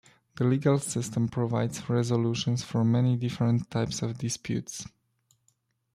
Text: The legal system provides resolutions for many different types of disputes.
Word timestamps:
The 0.37 0.45
legal 0.45 0.79
system 0.79 1.27
provides 1.27 1.87
resolutions 1.87 2.63
for 2.63 2.83
many 2.83 3.15
different 3.17 3.69
types 3.69 4.01
of 4.01 4.17
disputes. 4.17 4.87